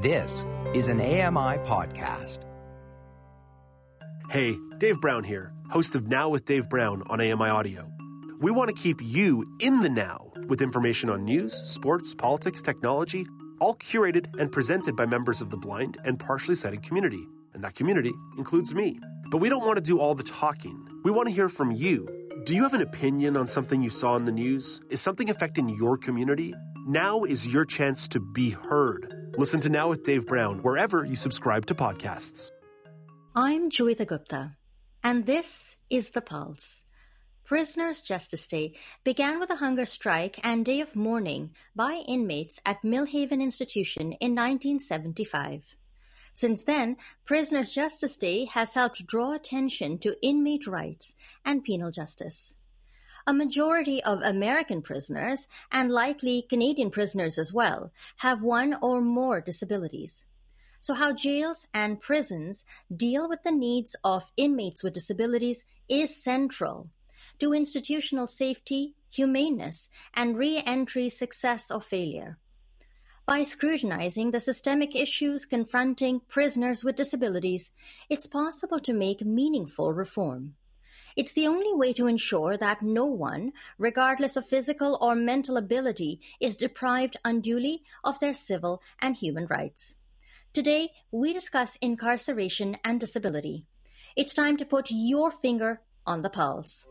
[0.00, 2.44] This is an AMI podcast.
[4.30, 7.90] Hey, Dave Brown here, host of Now with Dave Brown on AMI Audio.
[8.38, 13.26] We want to keep you in the now with information on news, sports, politics, technology,
[13.58, 17.26] all curated and presented by members of the blind and partially sighted community.
[17.52, 19.00] And that community includes me.
[19.32, 20.80] But we don't want to do all the talking.
[21.02, 22.08] We want to hear from you.
[22.44, 24.80] Do you have an opinion on something you saw in the news?
[24.90, 26.54] Is something affecting your community?
[26.86, 29.17] Now is your chance to be heard.
[29.38, 32.50] Listen to Now with Dave Brown wherever you subscribe to podcasts.
[33.36, 34.56] I'm Joeita Gupta,
[35.04, 36.82] and this is The Pulse.
[37.44, 38.74] Prisoners' Justice Day
[39.04, 44.34] began with a hunger strike and day of mourning by inmates at Millhaven Institution in
[44.34, 45.76] 1975.
[46.32, 52.56] Since then, Prisoners' Justice Day has helped draw attention to inmate rights and penal justice.
[53.28, 59.42] A majority of American prisoners, and likely Canadian prisoners as well, have one or more
[59.42, 60.24] disabilities.
[60.80, 66.88] So, how jails and prisons deal with the needs of inmates with disabilities is central
[67.38, 72.38] to institutional safety, humaneness, and re entry success or failure.
[73.26, 77.72] By scrutinizing the systemic issues confronting prisoners with disabilities,
[78.08, 80.54] it's possible to make meaningful reform.
[81.18, 86.20] It's the only way to ensure that no one, regardless of physical or mental ability,
[86.38, 89.96] is deprived unduly of their civil and human rights.
[90.52, 93.66] Today, we discuss incarceration and disability.
[94.14, 96.86] It's time to put your finger on the pulse.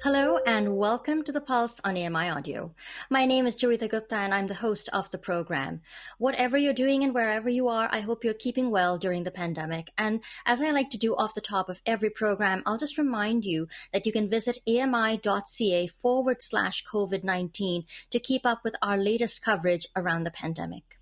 [0.00, 2.72] Hello and welcome to the Pulse on AMI Audio.
[3.10, 5.80] My name is Joeita Gupta and I'm the host of the program.
[6.18, 9.90] Whatever you're doing and wherever you are, I hope you're keeping well during the pandemic.
[9.98, 13.44] And as I like to do off the top of every program, I'll just remind
[13.44, 18.96] you that you can visit ami.ca forward slash COVID 19 to keep up with our
[18.96, 20.96] latest coverage around the pandemic.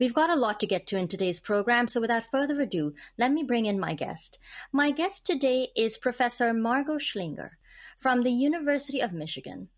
[0.00, 3.30] We've got a lot to get to in today's program, so without further ado, let
[3.30, 4.40] me bring in my guest.
[4.72, 7.50] My guest today is Professor Margo Schlanger
[8.00, 9.68] from the University of Michigan.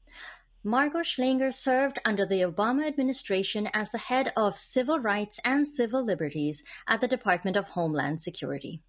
[0.63, 6.05] Margo Schlanger served under the Obama administration as the head of civil rights and civil
[6.05, 8.81] liberties at the Department of Homeland Security.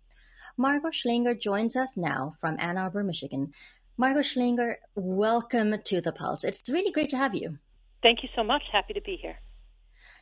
[0.56, 3.54] Margo Schlanger joins us now from Ann Arbor, Michigan.
[3.98, 6.44] Margo Schlanger, welcome to the Pulse.
[6.44, 7.58] It's really great to have you.
[8.04, 8.62] Thank you so much.
[8.72, 9.40] Happy to be here.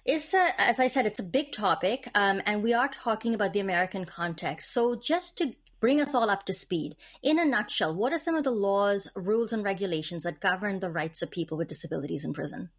[0.05, 3.53] It's a, as I said, it's a big topic, um, and we are talking about
[3.53, 4.73] the American context.
[4.73, 6.95] So, just to bring us all up to speed.
[7.21, 10.89] In a nutshell, what are some of the laws, rules, and regulations that govern the
[10.89, 12.69] rights of people with disabilities in prison?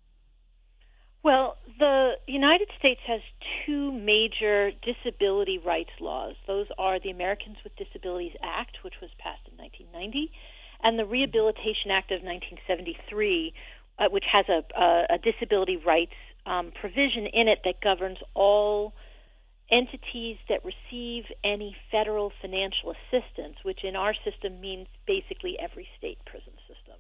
[1.23, 3.21] Well, the United States has
[3.67, 6.35] two major disability rights laws.
[6.47, 10.33] Those are the Americans with Disabilities Act, which was passed in 1990,
[10.83, 13.55] and the Rehabilitation Act of 1973,
[13.99, 16.15] uh, which has a, a, a disability rights
[16.47, 18.95] um, provision in it that governs all
[19.71, 26.19] entities that receive any federal financial assistance, which in our system means basically every state
[26.27, 26.97] prison system.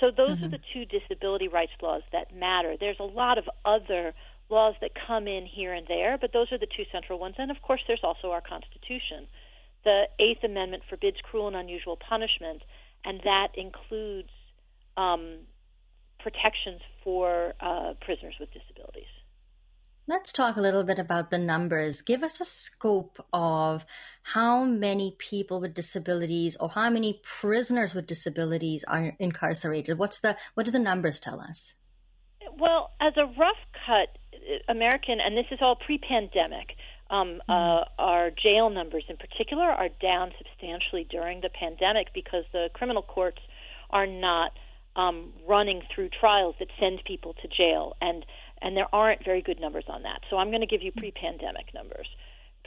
[0.00, 0.46] So those mm-hmm.
[0.46, 2.74] are the two disability rights laws that matter.
[2.78, 4.14] There's a lot of other
[4.48, 7.36] laws that come in here and there, but those are the two central ones.
[7.38, 9.28] And of course, there's also our Constitution.
[9.84, 12.62] The Eighth Amendment forbids cruel and unusual punishment,
[13.04, 14.30] and that includes
[14.96, 15.38] um,
[16.18, 19.08] protections for uh, prisoners with disabilities.
[20.06, 22.02] Let's talk a little bit about the numbers.
[22.02, 23.86] Give us a scope of
[24.22, 29.98] how many people with disabilities or how many prisoners with disabilities are incarcerated.
[29.98, 31.74] What's the what do the numbers tell us?
[32.58, 34.18] Well, as a rough cut,
[34.68, 36.76] American, and this is all pre-pandemic.
[37.10, 37.50] Um, mm-hmm.
[37.50, 43.02] uh, our jail numbers, in particular, are down substantially during the pandemic because the criminal
[43.02, 43.40] courts
[43.90, 44.52] are not
[44.96, 48.24] um, running through trials that send people to jail, and
[48.62, 50.20] and there aren't very good numbers on that.
[50.28, 52.06] So I'm going to give you pre-pandemic numbers.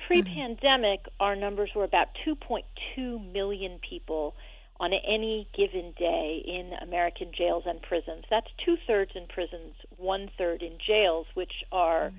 [0.08, 4.36] Pre-pandemic, our numbers were about 2.2 million people
[4.80, 8.25] on any given day in American jails and prisons.
[8.30, 12.18] That's two thirds in prisons, one third in jails, which are mm-hmm.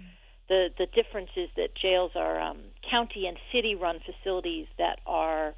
[0.49, 5.55] the the difference is that jails are um, county and city run facilities that are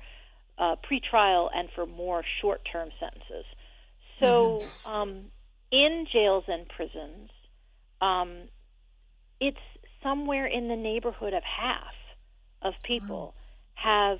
[0.59, 3.45] uh, pretrial and for more short term sentences.
[4.19, 4.91] So, mm-hmm.
[4.91, 5.25] um,
[5.71, 7.31] in jails and prisons,
[8.01, 8.49] um,
[9.41, 9.57] it's
[10.03, 11.95] somewhere in the neighborhood of half
[12.63, 13.35] of people
[13.75, 14.19] have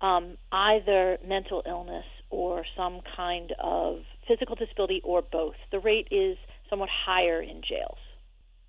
[0.00, 5.54] um, either mental illness or some kind of physical disability or both.
[5.70, 6.36] The rate is
[6.68, 7.98] somewhat higher in jails.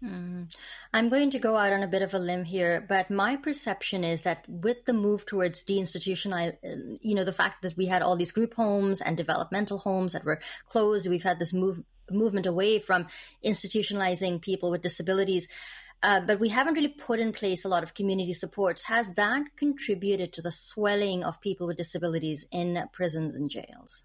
[0.03, 0.53] Mm.
[0.93, 4.03] I'm going to go out on a bit of a limb here, but my perception
[4.03, 6.53] is that with the move towards deinstitutional,
[7.01, 10.25] you know, the fact that we had all these group homes and developmental homes that
[10.25, 13.07] were closed, we've had this move movement away from
[13.43, 15.47] institutionalizing people with disabilities.
[16.01, 18.83] Uh, but we haven't really put in place a lot of community supports.
[18.83, 24.03] Has that contributed to the swelling of people with disabilities in prisons and jails?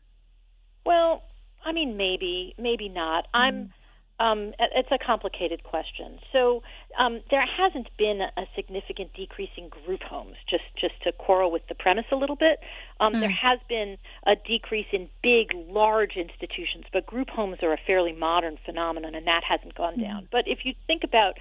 [0.87, 1.23] Well,
[1.65, 3.25] I mean, maybe, maybe not.
[3.25, 3.29] Mm.
[3.35, 3.73] I'm
[4.21, 6.19] um, it's a complicated question.
[6.33, 6.63] So
[6.99, 10.37] um, there hasn't been a significant decrease in group homes.
[10.51, 12.59] Just just to quarrel with the premise a little bit,
[12.99, 13.21] um, mm.
[13.21, 18.13] there has been a decrease in big, large institutions, but group homes are a fairly
[18.13, 20.03] modern phenomenon, and that hasn't gone mm.
[20.03, 20.29] down.
[20.33, 21.35] But if you think about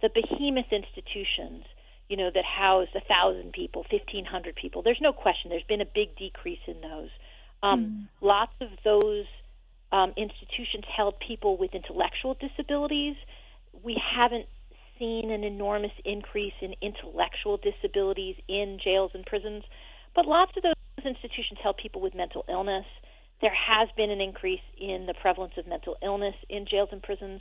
[0.00, 1.64] the behemoth institutions,
[2.08, 5.80] you know that house a thousand people, fifteen hundred people, there's no question there's been
[5.80, 7.10] a big decrease in those.
[7.62, 8.26] Um, mm.
[8.26, 9.26] Lots of those
[9.92, 13.16] um, institutions held people with intellectual disabilities.
[13.82, 14.46] We haven't
[14.98, 19.64] seen an enormous increase in intellectual disabilities in jails and prisons,
[20.14, 22.84] but lots of those institutions held people with mental illness.
[23.40, 27.40] There has been an increase in the prevalence of mental illness in jails and prisons.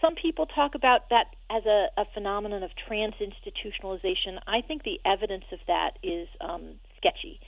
[0.00, 4.38] Some people talk about that as a, a phenomenon of trans institutionalization.
[4.46, 7.40] I think the evidence of that is um, sketchy.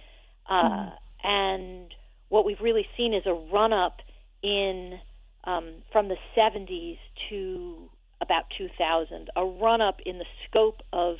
[0.48, 0.92] Uh, mm.
[1.24, 1.94] And
[2.28, 3.98] what we've really seen is a run up
[4.42, 4.98] in
[5.44, 6.98] um, from the 70s
[7.28, 7.88] to
[8.20, 11.16] about 2000, a run up in the scope of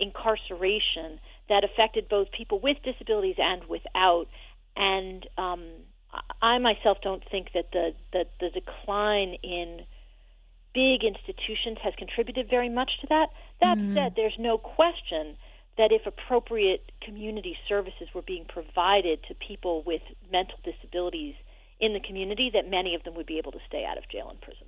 [0.00, 4.26] incarceration that affected both people with disabilities and without.
[4.76, 5.64] And um,
[6.42, 9.82] I myself don't think that the, the, the decline in
[10.74, 13.26] big institutions has contributed very much to that.
[13.60, 13.94] That mm-hmm.
[13.94, 15.36] said, there's no question
[15.78, 21.34] that if appropriate community services were being provided to people with mental disabilities
[21.80, 24.28] in the community, that many of them would be able to stay out of jail
[24.28, 24.66] and prison.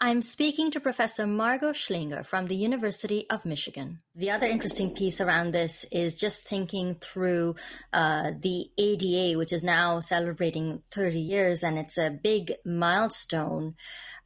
[0.00, 3.98] I'm speaking to Professor Margo Schlanger from the University of Michigan.
[4.14, 7.56] The other interesting piece around this is just thinking through
[7.92, 13.74] uh, the ADA, which is now celebrating 30 years, and it's a big milestone.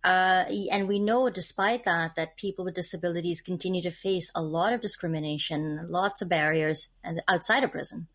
[0.05, 4.73] Uh, and we know, despite that, that people with disabilities continue to face a lot
[4.73, 6.89] of discrimination, lots of barriers
[7.29, 8.09] outside of prison.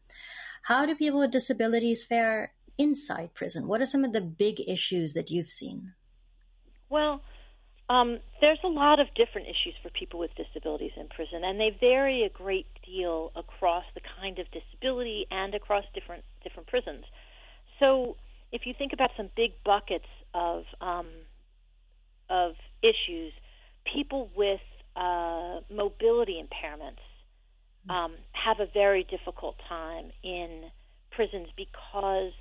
[0.63, 3.67] How do people with disabilities fare inside prison?
[3.67, 5.93] What are some of the big issues that you've seen?
[6.89, 7.21] Well,
[7.89, 11.75] um, there's a lot of different issues for people with disabilities in prison, and they
[11.79, 17.05] vary a great deal across the kind of disability and across different different prisons.
[17.79, 18.17] So,
[18.51, 21.07] if you think about some big buckets of um,
[22.29, 23.33] of issues,
[23.91, 24.59] people with
[24.95, 27.03] uh, mobility impairments
[27.89, 30.63] um, have a very difficult time in
[31.11, 32.33] prisons because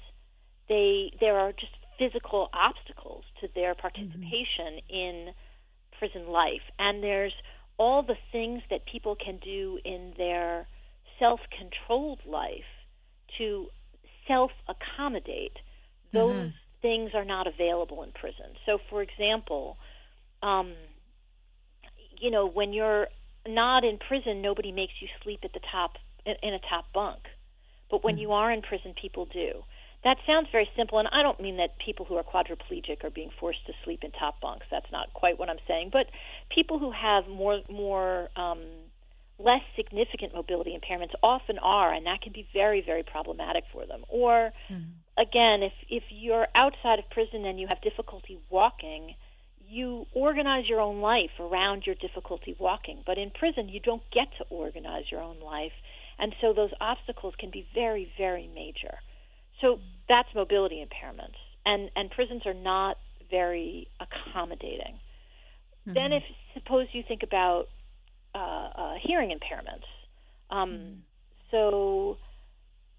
[0.69, 4.94] they there are just physical obstacles to their participation mm-hmm.
[4.94, 5.29] in
[5.99, 7.33] prison life and there's
[7.79, 10.67] all the things that people can do in their
[11.19, 12.65] self-controlled life
[13.38, 13.67] to
[14.27, 15.56] self-accommodate
[16.12, 16.49] those mm-hmm.
[16.82, 19.76] Things are not available in prison so for example
[20.43, 20.75] um,
[22.20, 23.08] you know when you're
[23.46, 25.93] not in prison nobody makes you sleep at the top
[26.25, 27.20] in a top bunk
[27.90, 28.23] but when mm-hmm.
[28.23, 29.62] you are in prison people do
[30.06, 33.31] that sounds very simple, and I don't mean that people who are quadriplegic are being
[33.40, 34.64] forced to sleep in top bunks.
[34.70, 35.90] That's not quite what I'm saying.
[35.93, 36.06] But
[36.49, 38.61] people who have more more um,
[39.38, 44.05] less significant mobility impairments often are, and that can be very very problematic for them.
[44.09, 45.21] Or mm-hmm.
[45.21, 49.14] again, if if you're outside of prison and you have difficulty walking,
[49.69, 53.02] you organize your own life around your difficulty walking.
[53.05, 55.73] But in prison, you don't get to organize your own life,
[56.19, 58.99] and so those obstacles can be very very major.
[59.61, 62.97] So that's mobility impairments, and and prisons are not
[63.31, 64.99] very accommodating.
[65.87, 65.95] Mm-hmm.
[65.95, 66.23] Then, if
[66.55, 67.69] suppose you think about
[69.02, 69.87] hearing impairments,
[70.50, 70.93] um, mm-hmm.
[71.50, 72.19] so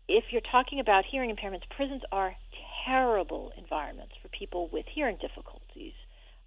[0.07, 2.35] if you're talking about hearing impairments, prisons are
[2.85, 5.93] terrible environments for people with hearing difficulties.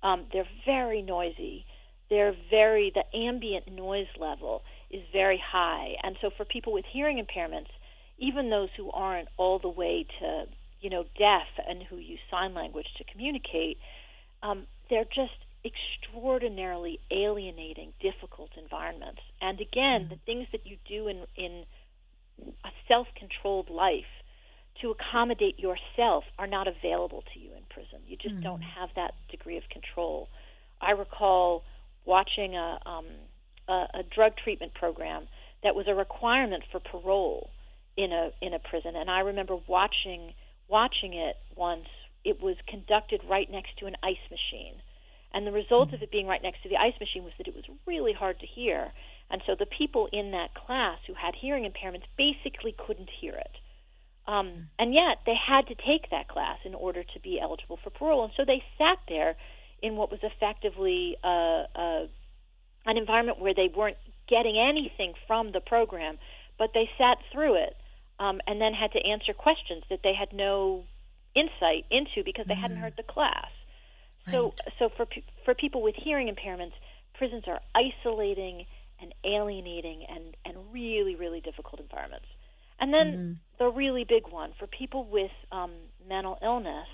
[0.02, 1.66] Um, they're very noisy.
[2.09, 7.25] They're very the ambient noise level is very high, and so for people with hearing
[7.25, 7.68] impairments,
[8.18, 10.44] even those who aren't all the way to
[10.80, 13.78] you know deaf and who use sign language to communicate,
[14.42, 19.21] um, they're just extraordinarily alienating, difficult environments.
[19.40, 20.14] And again, mm-hmm.
[20.14, 21.64] the things that you do in in
[22.64, 24.09] a self-controlled life
[24.81, 28.00] to accommodate yourself are not available to you in prison.
[28.07, 28.45] You just mm-hmm.
[28.45, 30.29] don't have that degree of control.
[30.81, 31.64] I recall
[32.07, 33.07] watching a, um,
[33.69, 35.26] a, a drug treatment program
[35.62, 37.50] that was a requirement for parole
[37.97, 40.33] in a in a prison and I remember watching
[40.69, 41.87] watching it once
[42.25, 44.75] it was conducted right next to an ice machine
[45.32, 47.54] And the result of it being right next to the ice machine was that it
[47.54, 48.92] was really hard to hear.
[49.30, 53.56] And so the people in that class who had hearing impairments basically couldn't hear it.
[54.26, 57.90] Um, and yet they had to take that class in order to be eligible for
[57.90, 58.25] parole.
[58.25, 59.37] And so they sat there
[59.82, 62.06] in what was effectively uh, uh,
[62.87, 63.96] an environment where they weren't
[64.28, 66.18] getting anything from the program,
[66.58, 67.76] but they sat through it
[68.18, 70.84] um, and then had to answer questions that they had no
[71.34, 73.50] insight into because they mm hadn't heard the class.
[74.26, 74.32] Right.
[74.34, 75.06] So, so for
[75.44, 76.72] for people with hearing impairments,
[77.14, 78.66] prisons are isolating
[79.00, 82.26] and alienating and and really really difficult environments.
[82.78, 85.70] And then mm the really big one for people with um,
[86.08, 86.88] mental illness,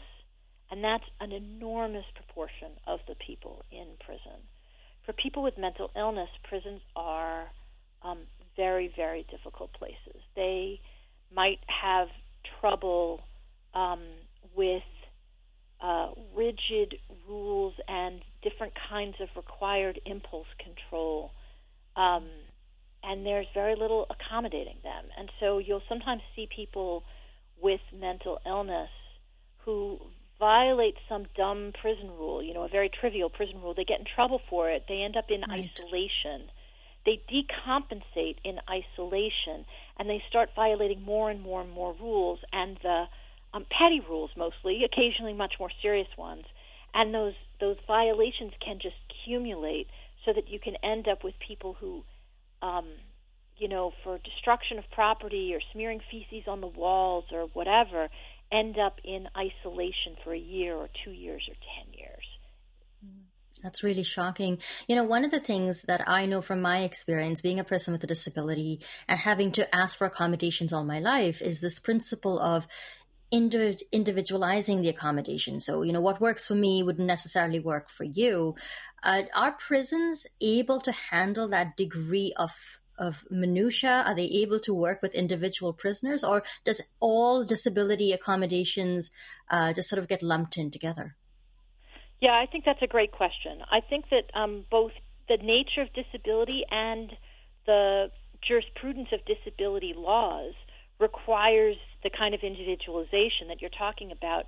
[0.68, 4.42] and that's an enormous proportion of the people in prison.
[5.04, 7.44] For people with mental illness, prisons are
[8.02, 8.18] um,
[8.56, 10.20] very very difficult places.
[10.34, 10.80] They
[11.32, 12.08] might have
[12.60, 13.20] trouble
[13.72, 14.00] um,
[14.56, 14.82] with
[15.86, 16.96] uh, rigid
[17.28, 21.30] rules and different kinds of required impulse control.
[21.94, 22.24] Um,
[23.04, 25.04] and there's very little accommodating them.
[25.16, 27.04] And so you'll sometimes see people
[27.62, 28.90] with mental illness
[29.58, 29.98] who
[30.40, 33.72] violate some dumb prison rule, you know, a very trivial prison rule.
[33.72, 34.86] They get in trouble for it.
[34.88, 35.70] They end up in right.
[35.72, 36.50] isolation.
[37.04, 39.64] They decompensate in isolation
[39.98, 43.04] and they start violating more and more and more rules and the
[43.56, 46.44] um, petty rules mostly, occasionally much more serious ones.
[46.94, 49.88] And those those violations can just accumulate
[50.24, 52.04] so that you can end up with people who,
[52.60, 52.86] um,
[53.56, 58.08] you know, for destruction of property or smearing feces on the walls or whatever,
[58.52, 62.24] end up in isolation for a year or two years or ten years.
[63.62, 64.58] That's really shocking.
[64.86, 67.92] You know, one of the things that I know from my experience being a person
[67.92, 72.38] with a disability and having to ask for accommodations all my life is this principle
[72.38, 72.66] of
[73.30, 75.60] individualizing the accommodation.
[75.60, 78.54] So, you know, what works for me wouldn't necessarily work for you.
[79.02, 82.52] Uh, are prisons able to handle that degree of
[82.98, 84.04] of minutia?
[84.06, 89.10] Are they able to work with individual prisoners, or does all disability accommodations
[89.50, 91.14] uh, just sort of get lumped in together?
[92.20, 93.58] Yeah, I think that's a great question.
[93.70, 94.92] I think that um, both
[95.28, 97.12] the nature of disability and
[97.66, 98.10] the
[98.46, 100.54] jurisprudence of disability laws
[100.98, 104.44] requires the kind of individualization that you're talking about.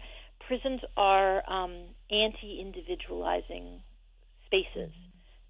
[0.46, 3.80] Prisons are um, anti-individualizing
[4.46, 4.92] spaces.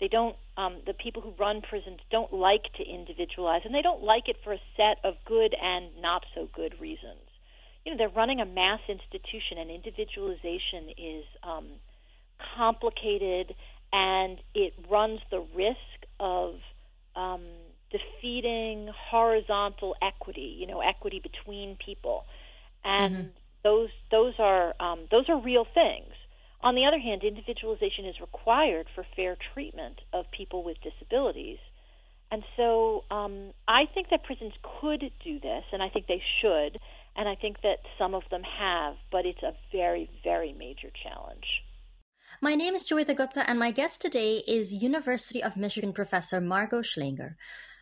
[0.00, 0.36] They don't.
[0.56, 4.36] Um, the people who run prisons don't like to individualize, and they don't like it
[4.42, 7.22] for a set of good and not so good reasons.
[7.84, 11.66] You know, they're running a mass institution, and individualization is um,
[12.56, 13.54] complicated,
[13.92, 16.54] and it runs the risk of
[17.16, 17.42] um,
[17.90, 22.24] defeating horizontal equity, you know, equity between people,
[22.84, 23.28] and mm-hmm.
[23.64, 26.12] those those are um, those are real things.
[26.60, 31.58] On the other hand, individualization is required for fair treatment of people with disabilities,
[32.30, 36.78] and so um, I think that prisons could do this, and I think they should,
[37.16, 41.46] and I think that some of them have, but it's a very very major challenge.
[42.40, 46.82] My name is Joeita Gupta, and my guest today is University of Michigan professor Margo
[46.82, 47.34] Schlanger.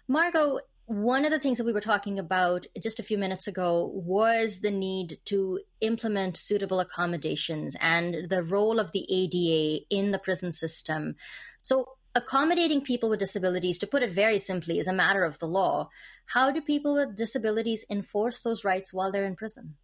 [0.08, 3.90] Margo, one of the things that we were talking about just a few minutes ago
[3.92, 10.18] was the need to implement suitable accommodations and the role of the ADA in the
[10.18, 11.16] prison system.
[11.62, 15.48] So, accommodating people with disabilities, to put it very simply, is a matter of the
[15.48, 15.90] law.
[16.26, 19.74] How do people with disabilities enforce those rights while they're in prison?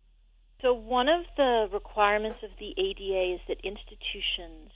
[0.61, 4.71] So, one of the requirements of the ADA is that institutions,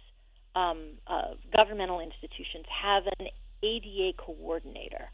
[0.56, 3.28] um, uh, governmental institutions, have an
[3.62, 5.08] ADA coordinator.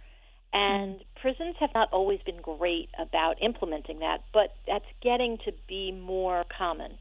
[0.53, 1.21] And mm-hmm.
[1.21, 6.45] prisons have not always been great about implementing that, but that's getting to be more
[6.57, 6.99] common.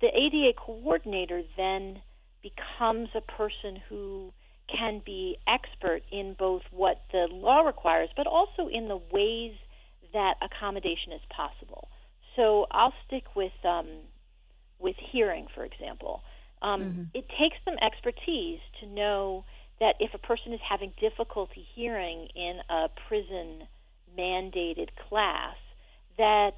[0.00, 2.00] The ADA coordinator then
[2.42, 4.32] becomes a person who
[4.68, 9.54] can be expert in both what the law requires, but also in the ways
[10.12, 11.88] that accommodation is possible.
[12.36, 13.88] So I'll stick with um,
[14.78, 16.22] with hearing, for example.
[16.62, 17.02] Um, mm-hmm.
[17.14, 19.44] It takes some expertise to know
[19.80, 23.66] that if a person is having difficulty hearing in a prison
[24.16, 25.56] mandated class,
[26.18, 26.54] that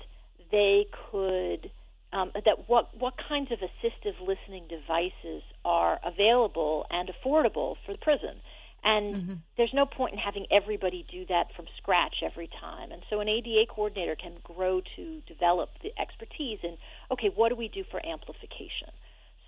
[0.51, 1.71] they could
[2.13, 7.99] um, that what what kinds of assistive listening devices are available and affordable for the
[7.99, 8.37] prison.
[8.85, 9.35] And mm-hmm.
[9.57, 12.91] there's no point in having everybody do that from scratch every time.
[12.91, 16.77] And so an ADA coordinator can grow to develop the expertise in
[17.11, 18.91] okay, what do we do for amplification?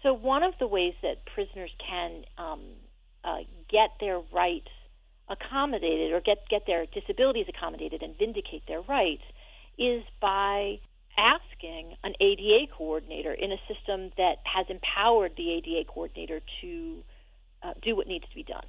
[0.03, 2.61] So one of the ways that prisoners can um,
[3.25, 3.39] uh,
[3.71, 4.69] get their rights
[5.29, 9.23] accommodated or get, get their disabilities accommodated and vindicate their rights
[9.79, 10.79] is by
[11.17, 17.03] asking an ADA coordinator in a system that has empowered the ADA coordinator to
[17.63, 18.65] uh, do what needs to be done.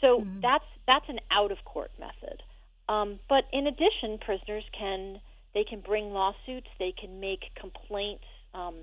[0.00, 0.40] So mm-hmm.
[0.40, 2.42] that's that's an out of court method.
[2.88, 5.20] Um, but in addition, prisoners can
[5.52, 8.24] they can bring lawsuits, they can make complaints.
[8.54, 8.76] Um,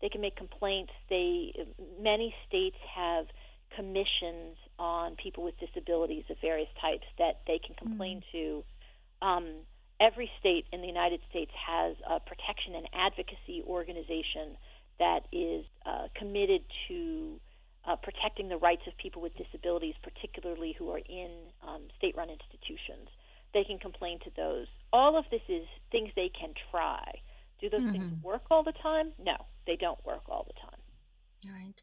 [0.00, 0.92] they can make complaints.
[1.10, 1.52] They
[2.00, 3.26] many states have
[3.74, 8.62] commissions on people with disabilities of various types that they can complain mm-hmm.
[9.22, 9.26] to.
[9.26, 9.44] Um,
[10.00, 14.56] every state in the United States has a protection and advocacy organization
[14.98, 17.40] that is uh, committed to
[17.86, 21.30] uh, protecting the rights of people with disabilities, particularly who are in
[21.66, 23.08] um, state run institutions.
[23.54, 24.66] They can complain to those.
[24.92, 27.20] All of this is things they can try.
[27.60, 27.92] Do those mm-hmm.
[27.92, 29.12] things work all the time?
[29.18, 30.77] No, they don't work all the time.
[31.46, 31.74] Right.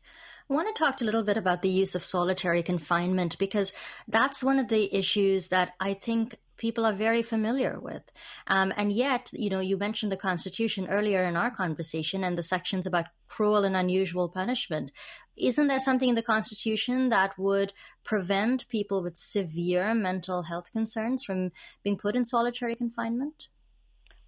[0.50, 3.74] I want to talk a little bit about the use of solitary confinement because
[4.08, 8.04] that's one of the issues that I think people are very familiar with.
[8.48, 12.44] Um, and yet, you know, you mentioned the Constitution earlier in our conversation and the
[12.44, 14.92] sections about cruel and unusual punishment.
[15.36, 21.24] Isn't there something in the Constitution that would prevent people with severe mental health concerns
[21.24, 21.52] from
[21.84, 23.48] being put in solitary confinement?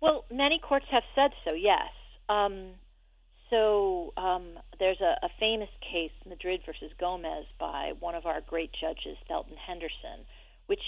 [0.02, 1.90] Well, many courts have said so, yes.
[2.30, 2.74] Um,
[3.50, 8.72] so um, there's a, a famous case, Madrid versus Gomez, by one of our great
[8.74, 10.26] judges, Thelton Henderson,
[10.68, 10.84] which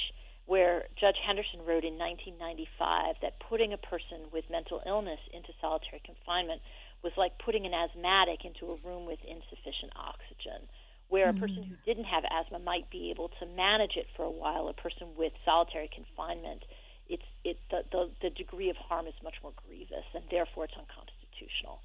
[0.45, 6.01] where Judge Henderson wrote in 1995 that putting a person with mental illness into solitary
[6.03, 6.59] confinement
[7.03, 10.65] was like putting an asthmatic into a room with insufficient oxygen.
[11.07, 14.29] Where a person who didn't have asthma might be able to manage it for a
[14.29, 16.65] while, a person with solitary confinement,
[17.09, 20.77] it's it the, the the degree of harm is much more grievous, and therefore it's
[20.77, 21.81] unconstitutional.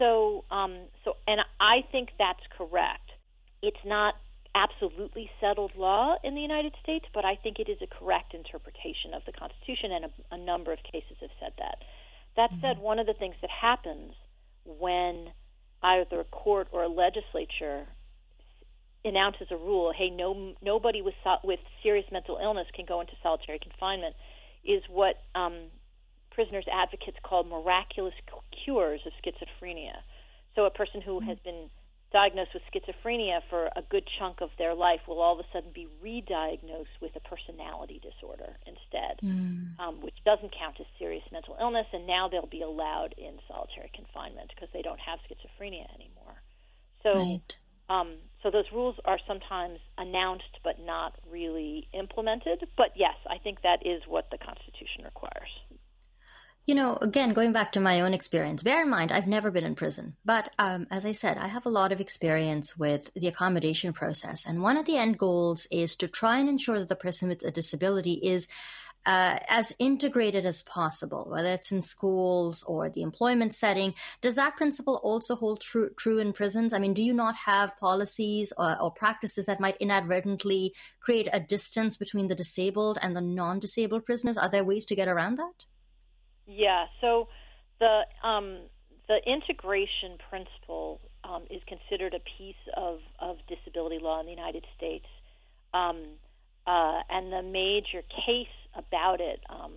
[0.00, 3.12] So um, so and I think that's correct.
[3.62, 4.14] It's not
[4.54, 9.14] absolutely settled law in the United States, but I think it is a correct interpretation
[9.14, 11.78] of the Constitution, and a, a number of cases have said that.
[12.36, 12.60] That mm-hmm.
[12.60, 14.14] said, one of the things that happens
[14.64, 15.28] when
[15.82, 17.86] either a court or a legislature
[19.04, 21.14] announces a rule, hey, no, nobody with
[21.44, 24.14] with serious mental illness can go into solitary confinement,
[24.64, 25.68] is what um,
[26.30, 28.14] prisoners advocates call miraculous
[28.64, 29.96] cures of schizophrenia.
[30.54, 31.28] So a person who mm-hmm.
[31.28, 31.70] has been
[32.12, 35.70] diagnosed with schizophrenia for a good chunk of their life will all of a sudden
[35.72, 39.78] be re-diagnosed with a personality disorder instead, mm.
[39.78, 43.90] um, which doesn't count as serious mental illness, and now they'll be allowed in solitary
[43.94, 46.42] confinement because they don't have schizophrenia anymore.
[47.02, 47.56] So, right.
[47.88, 52.66] um, so those rules are sometimes announced but not really implemented.
[52.76, 55.50] But yes, I think that is what the Constitution requires.
[56.66, 59.64] You know, again, going back to my own experience, bear in mind, I've never been
[59.64, 60.16] in prison.
[60.24, 64.46] But um, as I said, I have a lot of experience with the accommodation process.
[64.46, 67.42] And one of the end goals is to try and ensure that the person with
[67.42, 68.46] a disability is
[69.06, 73.94] uh, as integrated as possible, whether it's in schools or the employment setting.
[74.20, 76.74] Does that principle also hold true, true in prisons?
[76.74, 81.40] I mean, do you not have policies or, or practices that might inadvertently create a
[81.40, 84.36] distance between the disabled and the non disabled prisoners?
[84.36, 85.64] Are there ways to get around that?
[86.50, 86.86] Yeah.
[87.00, 87.28] So
[87.78, 88.58] the um,
[89.08, 94.64] the integration principle um, is considered a piece of, of disability law in the United
[94.76, 95.06] States,
[95.74, 96.02] um,
[96.66, 99.72] uh, and the major case about it, um,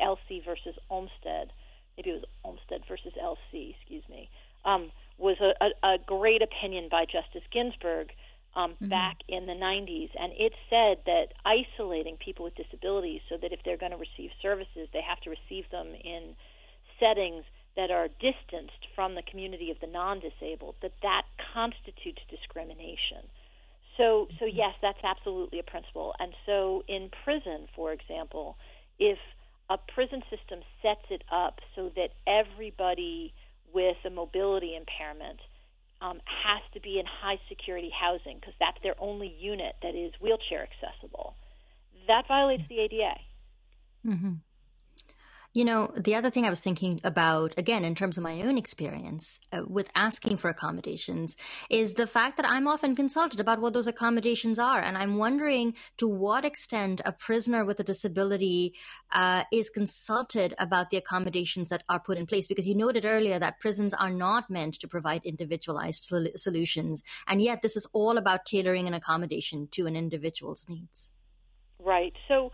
[0.00, 1.52] LC versus Olmstead,
[1.96, 4.30] maybe it was Olmstead versus LC, excuse me,
[4.64, 8.08] um, was a, a, a great opinion by Justice Ginsburg
[8.56, 8.88] um, mm-hmm.
[8.88, 13.60] back in the 90s, and it said that isolating people with disabilities so that if
[13.64, 16.34] they're going to receive services, they have to receive them in
[17.00, 17.44] settings
[17.76, 23.26] that are distanced from the community of the non-disabled, that that constitutes discrimination.
[23.96, 24.56] So, so mm-hmm.
[24.56, 26.14] yes, that's absolutely a principle.
[26.18, 28.56] And so, in prison, for example,
[28.98, 29.18] if
[29.70, 33.32] a prison system sets it up so that everybody
[33.72, 35.40] with a mobility impairment
[36.04, 40.12] um, has to be in high security housing because that's their only unit that is
[40.20, 41.34] wheelchair accessible.
[42.06, 43.14] That violates the ADA.
[44.06, 44.32] Mm-hmm.
[45.56, 48.58] You know, the other thing I was thinking about, again, in terms of my own
[48.58, 51.36] experience uh, with asking for accommodations,
[51.70, 54.82] is the fact that I'm often consulted about what those accommodations are.
[54.82, 58.74] And I'm wondering to what extent a prisoner with a disability
[59.12, 62.48] uh, is consulted about the accommodations that are put in place.
[62.48, 67.04] Because you noted earlier that prisons are not meant to provide individualized sol- solutions.
[67.28, 71.12] And yet, this is all about tailoring an accommodation to an individual's needs.
[71.78, 72.14] Right.
[72.26, 72.50] So,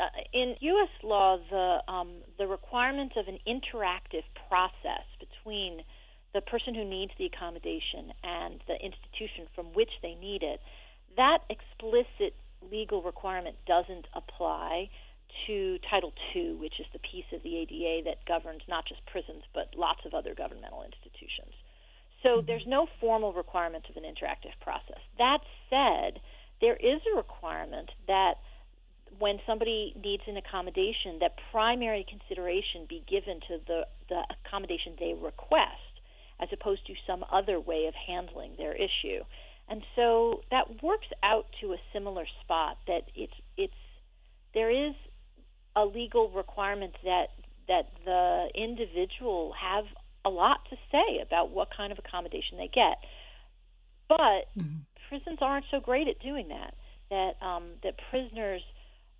[0.00, 0.90] uh, in U.S.
[1.02, 5.82] law, the um, the requirement of an interactive process between
[6.34, 10.60] the person who needs the accommodation and the institution from which they need it,
[11.16, 12.34] that explicit
[12.70, 14.90] legal requirement doesn't apply
[15.46, 19.42] to Title II, which is the piece of the ADA that governs not just prisons
[19.54, 21.54] but lots of other governmental institutions.
[22.22, 25.00] So there's no formal requirement of an interactive process.
[25.18, 26.20] That said,
[26.60, 28.34] there is a requirement that
[29.18, 35.14] when somebody needs an accommodation, that primary consideration be given to the, the accommodation they
[35.14, 36.00] request,
[36.40, 39.22] as opposed to some other way of handling their issue.
[39.68, 43.72] And so that works out to a similar spot that it's it's
[44.52, 44.94] there is
[45.74, 47.28] a legal requirement that
[47.68, 49.84] that the individual have
[50.24, 52.98] a lot to say about what kind of accommodation they get.
[54.08, 54.84] But mm-hmm.
[55.08, 56.74] prisons aren't so great at doing that.
[57.10, 58.62] That um, that prisoners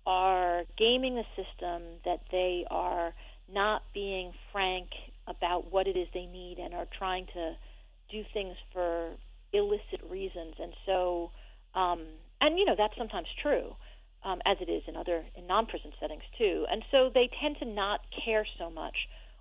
[0.05, 3.13] are gaming the system, that they are
[3.51, 4.87] not being frank
[5.27, 7.53] about what it is they need, and are trying to
[8.11, 9.11] do things for
[9.53, 10.55] illicit reasons.
[10.61, 11.31] And so,
[11.73, 12.05] um,
[12.41, 13.75] and you know that's sometimes true.
[14.23, 17.65] Um, as it is in other in non-prison settings too, and so they tend to
[17.65, 18.95] not care so much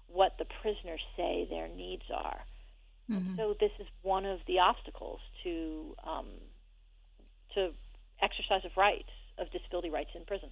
[0.08, 2.40] what the prisoners say their needs are.
[3.10, 3.36] Mm-hmm.
[3.36, 6.26] So this is one of the obstacles to um,
[7.54, 7.70] to
[8.22, 10.50] exercise of rights of disability rights in prison.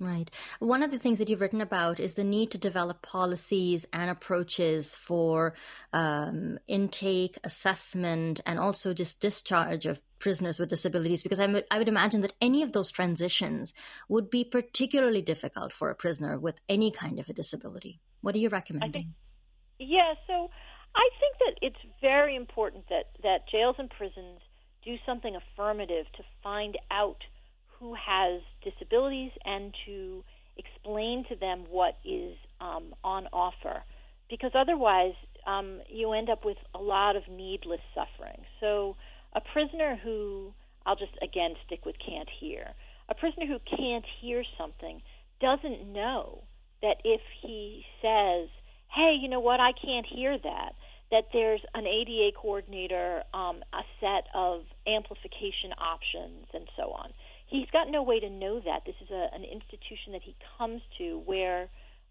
[0.00, 0.28] Right.
[0.58, 4.10] One of the things that you've written about is the need to develop policies and
[4.10, 5.54] approaches for
[5.92, 11.88] um, intake, assessment, and also just discharge of prisoners with disabilities, because I would, would
[11.88, 13.72] imagine that any of those transitions
[14.08, 18.00] would be particularly difficult for a prisoner with any kind of a disability.
[18.20, 19.14] What are you recommending?
[19.78, 20.50] Think, yeah, so
[20.96, 24.40] I think that it's very important that, that jails and prisons
[24.84, 27.22] do something affirmative to find out
[27.78, 30.24] who has disabilities and to
[30.56, 33.82] explain to them what is um, on offer.
[34.30, 35.14] Because otherwise,
[35.46, 38.44] um, you end up with a lot of needless suffering.
[38.60, 38.96] So,
[39.34, 40.52] a prisoner who,
[40.86, 42.68] I'll just again stick with can't hear,
[43.08, 45.02] a prisoner who can't hear something
[45.40, 46.42] doesn't know
[46.82, 48.48] that if he says,
[48.94, 50.72] hey, you know what, I can't hear that,
[51.10, 57.12] that there's an ADA coordinator, um, a set of amplification options, and so on.
[57.46, 58.80] He's got no way to know that.
[58.86, 61.68] This is a, an institution that he comes to where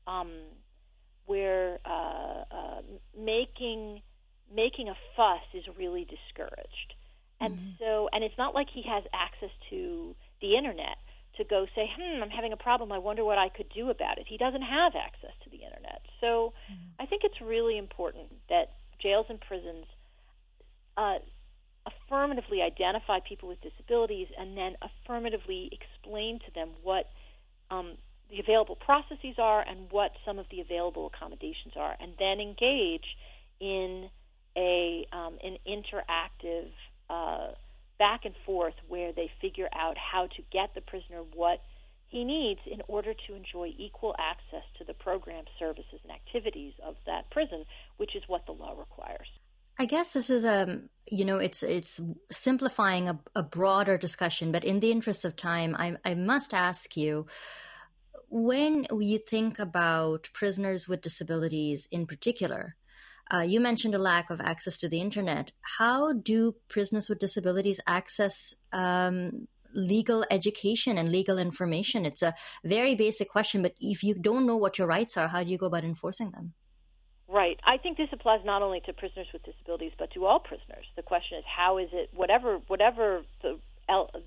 [0.07, 0.31] um,
[1.25, 2.81] where uh, uh,
[3.17, 4.01] making
[4.53, 6.93] making a fuss is really discouraged.
[7.39, 7.69] And mm-hmm.
[7.79, 10.97] so, and it's not like he has access to the internet
[11.37, 12.91] to go say, hmm, I'm having a problem.
[12.91, 14.25] I wonder what I could do about it.
[14.27, 16.01] He doesn't have access to the internet.
[16.21, 17.01] So mm-hmm.
[17.01, 19.85] I think it's really important that jails and prisons
[20.95, 21.17] uh,
[21.85, 27.09] affirmatively identify people with disabilities and then affirmatively explain to them what
[27.69, 27.97] um,
[28.29, 33.05] the available processes are and what some of the available accommodations are, and then engage
[33.59, 34.09] in
[34.57, 36.69] a um, an interactive
[37.09, 37.51] uh,
[37.99, 41.59] back and forth where they figure out how to get the prisoner what
[42.07, 46.95] he needs in order to enjoy equal access to the program, services, and activities of
[47.07, 47.65] that prison,
[47.97, 49.27] which is what the law requires.
[49.77, 51.99] I guess this is a um, you know it's it's
[52.31, 56.95] simplifying a, a broader discussion, but in the interest of time, I, I must ask
[56.95, 57.27] you
[58.29, 62.75] when you think about prisoners with disabilities in particular
[63.31, 65.51] uh, you mentioned a lack of access to the internet.
[65.61, 72.05] How do prisoners with disabilities access um, legal education and legal information?
[72.05, 75.43] It's a very basic question, but if you don't know what your rights are, how
[75.43, 76.53] do you go about enforcing them?
[77.33, 77.59] Right.
[77.65, 80.85] I think this applies not only to prisoners with disabilities, but to all prisoners.
[80.95, 83.59] The question is, how is it, whatever, whatever the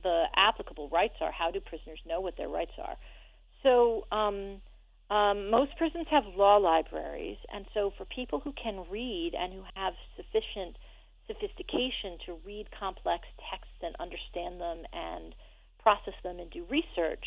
[0.02, 2.96] the applicable rights are, how do prisoners know what their rights are?
[3.62, 4.06] So.
[4.10, 4.60] Um,
[5.08, 9.62] um, most prisons have law libraries, and so for people who can read and who
[9.76, 10.74] have sufficient
[11.28, 15.32] sophistication to read complex texts and understand them and
[15.80, 17.22] process them and do research,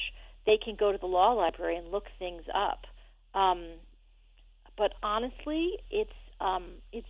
[0.45, 2.83] they can go to the law library and look things up.
[3.33, 3.79] Um,
[4.79, 7.07] but honestly, it's um, it's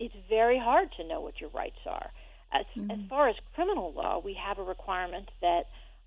[0.00, 2.10] it's very hard to know what your rights are.
[2.52, 2.90] As mm-hmm.
[2.90, 5.62] as far as criminal law, we have a requirement that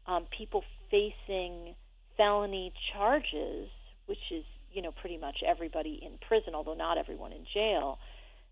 [0.06, 1.74] um, people facing
[2.18, 3.70] felony charges,
[4.06, 4.44] which is
[4.74, 7.98] you know pretty much everybody in prison, although not everyone in jail,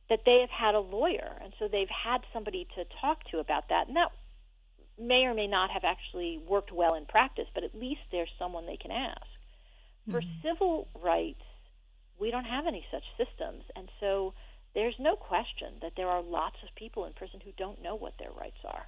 [0.09, 3.67] that they have had a lawyer, and so they've had somebody to talk to about
[3.69, 4.11] that, and that
[4.97, 8.65] may or may not have actually worked well in practice, but at least there's someone
[8.67, 9.19] they can ask.
[10.07, 10.11] Mm-hmm.
[10.11, 11.43] For civil rights,
[12.21, 14.33] we don't have any such systems, and so
[14.75, 18.13] there's no question that there are lots of people in prison who don't know what
[18.19, 18.85] their rights are.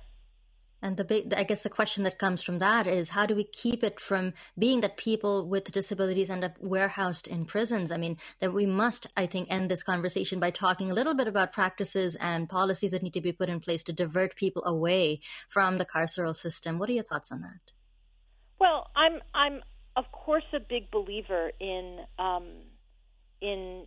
[0.83, 3.45] And the big, I guess the question that comes from that is how do we
[3.45, 7.89] keep it from being that people with disabilities end up warehoused in prisons?
[7.89, 11.27] I mean, that we must, I think, end this conversation by talking a little bit
[11.27, 15.21] about practices and policies that need to be put in place to divert people away
[15.47, 16.77] from the carceral system.
[16.77, 17.71] What are your thoughts on that?
[18.59, 19.61] Well, I'm, I'm
[19.95, 22.45] of course a big believer in, um,
[23.43, 23.86] in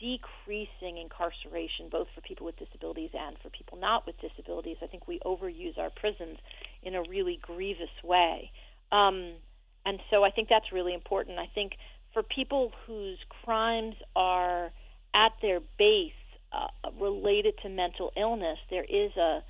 [0.00, 4.76] decreasing incarceration, both for people with disabilities and for people not with disabilities.
[4.82, 6.38] I think we overuse our prisons
[6.82, 8.50] in a really grievous way.
[8.90, 9.34] Um,
[9.86, 11.38] and so I think that's really important.
[11.38, 11.72] I think
[12.12, 14.72] for people whose crimes are
[15.14, 16.12] at their base
[16.52, 19.42] uh, related to mental illness, there is a,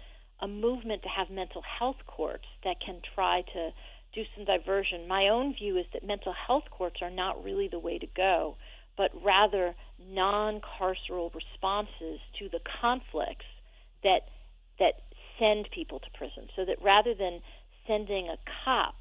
[0.42, 3.70] a movement to have mental health courts that can try to
[4.14, 5.08] do some diversion.
[5.08, 8.56] My own view is that mental health courts are not really the way to go,
[8.96, 13.46] but rather non carceral responses to the conflicts
[14.02, 14.28] that
[14.78, 14.94] that
[15.38, 16.48] send people to prison.
[16.56, 17.40] So that rather than
[17.86, 18.96] sending a cop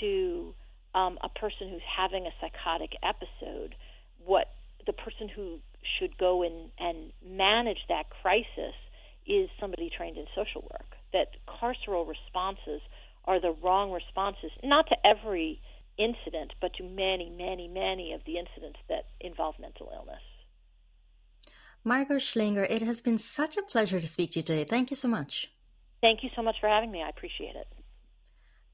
[0.00, 0.54] to
[0.94, 3.74] um, a person who's having a psychotic episode,
[4.24, 4.48] what
[4.86, 5.58] the person who
[5.98, 8.74] should go in and manage that crisis
[9.26, 10.96] is somebody trained in social work.
[11.12, 12.80] That carceral responses
[13.24, 15.60] are the wrong responses, not to every
[15.98, 20.22] incident, but to many, many, many of the incidents that involve mental illness.
[21.84, 24.64] Margo Schlanger, it has been such a pleasure to speak to you today.
[24.64, 25.52] Thank you so much.
[26.00, 27.02] Thank you so much for having me.
[27.02, 27.68] I appreciate it.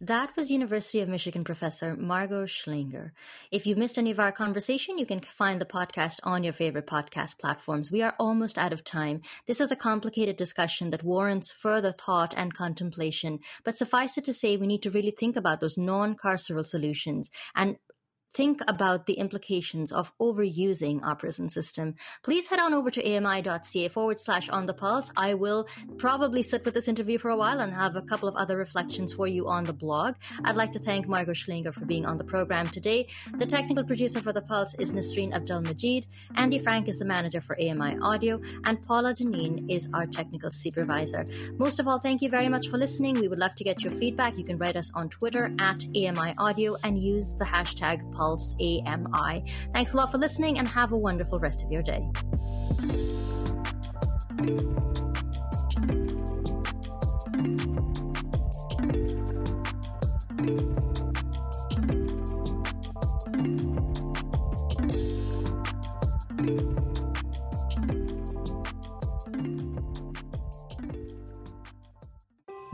[0.03, 3.13] That was University of Michigan professor Margo Schlanger.
[3.53, 6.89] If you missed any of our conversation, you can find the podcast on your favorite
[6.89, 7.93] podcast platforms.
[7.93, 9.23] We are almost out of time.
[9.47, 14.33] This is a complicated discussion that warrants further thought and contemplation, but suffice it to
[14.33, 17.77] say, we need to really think about those non carceral solutions and
[18.35, 23.89] think about the implications of overusing our prison system, please head on over to ami.ca
[23.89, 25.13] forward slash on the pulse.
[25.17, 25.67] I will
[25.99, 29.13] probably sit with this interview for a while and have a couple of other reflections
[29.13, 30.15] for you on the blog.
[30.45, 33.09] I'd like to thank Margo Schlanger for being on the program today.
[33.37, 36.07] The technical producer for the pulse is Nasreen Abdul Majid.
[36.37, 41.25] Andy Frank is the manager for AMI Audio, and Paula Janine is our technical supervisor.
[41.59, 43.19] Most of all, thank you very much for listening.
[43.21, 44.37] We would love to get your feedback.
[44.39, 49.43] You can write us on Twitter at AMI Audio and use the hashtag Pulse AMI.
[49.73, 52.09] Thanks a lot for listening and have a wonderful rest of your day.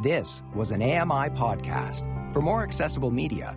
[0.02, 2.04] This was an AMI podcast.
[2.34, 3.56] For more accessible media,